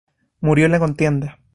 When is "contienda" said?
0.79-1.37